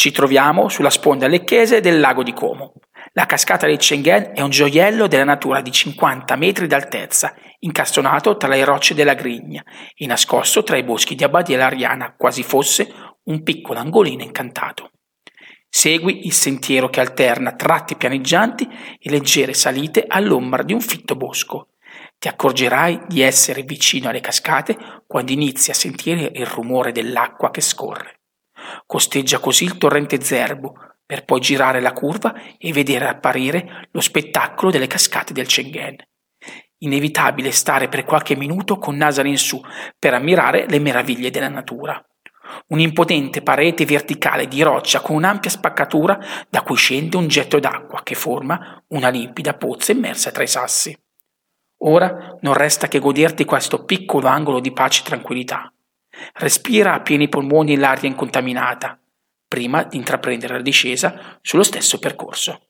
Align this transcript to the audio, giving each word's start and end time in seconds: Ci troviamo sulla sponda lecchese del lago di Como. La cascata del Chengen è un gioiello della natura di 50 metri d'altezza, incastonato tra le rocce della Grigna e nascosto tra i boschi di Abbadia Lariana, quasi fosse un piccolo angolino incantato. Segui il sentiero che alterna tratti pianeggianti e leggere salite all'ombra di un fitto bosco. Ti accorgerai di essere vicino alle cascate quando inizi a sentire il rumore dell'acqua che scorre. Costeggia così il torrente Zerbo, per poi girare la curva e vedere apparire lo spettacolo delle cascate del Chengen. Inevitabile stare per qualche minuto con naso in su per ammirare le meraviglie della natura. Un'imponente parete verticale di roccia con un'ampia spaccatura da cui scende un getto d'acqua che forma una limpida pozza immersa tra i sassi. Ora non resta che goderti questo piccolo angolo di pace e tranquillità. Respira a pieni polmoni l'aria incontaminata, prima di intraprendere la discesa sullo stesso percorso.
Ci 0.00 0.12
troviamo 0.12 0.70
sulla 0.70 0.88
sponda 0.88 1.26
lecchese 1.26 1.82
del 1.82 2.00
lago 2.00 2.22
di 2.22 2.32
Como. 2.32 2.72
La 3.12 3.26
cascata 3.26 3.66
del 3.66 3.76
Chengen 3.76 4.30
è 4.32 4.40
un 4.40 4.48
gioiello 4.48 5.06
della 5.06 5.24
natura 5.24 5.60
di 5.60 5.70
50 5.70 6.36
metri 6.36 6.66
d'altezza, 6.66 7.34
incastonato 7.58 8.38
tra 8.38 8.48
le 8.48 8.64
rocce 8.64 8.94
della 8.94 9.12
Grigna 9.12 9.62
e 9.94 10.06
nascosto 10.06 10.62
tra 10.62 10.78
i 10.78 10.84
boschi 10.84 11.14
di 11.14 11.22
Abbadia 11.22 11.58
Lariana, 11.58 12.14
quasi 12.16 12.42
fosse 12.42 12.90
un 13.24 13.42
piccolo 13.42 13.78
angolino 13.78 14.22
incantato. 14.22 14.92
Segui 15.68 16.24
il 16.24 16.32
sentiero 16.32 16.88
che 16.88 17.00
alterna 17.00 17.52
tratti 17.52 17.94
pianeggianti 17.94 18.66
e 18.98 19.10
leggere 19.10 19.52
salite 19.52 20.06
all'ombra 20.08 20.62
di 20.62 20.72
un 20.72 20.80
fitto 20.80 21.14
bosco. 21.14 21.72
Ti 22.18 22.26
accorgerai 22.26 23.02
di 23.06 23.20
essere 23.20 23.64
vicino 23.64 24.08
alle 24.08 24.20
cascate 24.20 24.78
quando 25.06 25.32
inizi 25.32 25.70
a 25.70 25.74
sentire 25.74 26.32
il 26.36 26.46
rumore 26.46 26.90
dell'acqua 26.90 27.50
che 27.50 27.60
scorre. 27.60 28.19
Costeggia 28.86 29.38
così 29.38 29.64
il 29.64 29.78
torrente 29.78 30.20
Zerbo, 30.20 30.74
per 31.04 31.24
poi 31.24 31.40
girare 31.40 31.80
la 31.80 31.92
curva 31.92 32.34
e 32.56 32.72
vedere 32.72 33.08
apparire 33.08 33.88
lo 33.90 34.00
spettacolo 34.00 34.70
delle 34.70 34.86
cascate 34.86 35.32
del 35.32 35.46
Chengen. 35.46 35.96
Inevitabile 36.78 37.50
stare 37.50 37.88
per 37.88 38.04
qualche 38.04 38.36
minuto 38.36 38.78
con 38.78 38.96
naso 38.96 39.20
in 39.22 39.36
su 39.36 39.60
per 39.98 40.14
ammirare 40.14 40.66
le 40.68 40.78
meraviglie 40.78 41.30
della 41.30 41.48
natura. 41.48 42.02
Un'imponente 42.68 43.42
parete 43.42 43.84
verticale 43.84 44.46
di 44.46 44.62
roccia 44.62 45.00
con 45.00 45.16
un'ampia 45.16 45.50
spaccatura 45.50 46.18
da 46.48 46.62
cui 46.62 46.76
scende 46.76 47.16
un 47.16 47.28
getto 47.28 47.58
d'acqua 47.58 48.02
che 48.02 48.14
forma 48.14 48.82
una 48.88 49.08
limpida 49.08 49.54
pozza 49.54 49.92
immersa 49.92 50.30
tra 50.30 50.42
i 50.42 50.48
sassi. 50.48 50.96
Ora 51.82 52.36
non 52.40 52.54
resta 52.54 52.88
che 52.88 52.98
goderti 52.98 53.44
questo 53.44 53.84
piccolo 53.84 54.28
angolo 54.28 54.60
di 54.60 54.72
pace 54.72 55.02
e 55.02 55.04
tranquillità. 55.06 55.72
Respira 56.34 56.94
a 56.94 57.00
pieni 57.00 57.28
polmoni 57.28 57.76
l'aria 57.76 58.08
incontaminata, 58.08 58.98
prima 59.46 59.82
di 59.84 59.96
intraprendere 59.96 60.54
la 60.54 60.62
discesa 60.62 61.38
sullo 61.42 61.62
stesso 61.62 61.98
percorso. 61.98 62.69